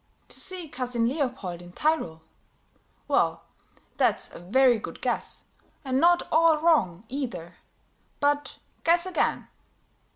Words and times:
"To 0.29 0.35
see 0.39 0.67
Cousin 0.67 1.07
Leopold 1.07 1.61
in 1.61 1.73
Tyrol." 1.73 2.23
"Well, 3.07 3.43
that's 3.97 4.31
a 4.33 4.39
very 4.39 4.79
good 4.79 4.99
guess, 4.99 5.43
and 5.85 5.99
not 5.99 6.27
all 6.31 6.57
wrong, 6.57 7.03
either; 7.07 7.57
but 8.19 8.57
guess 8.83 9.05
again." 9.05 9.47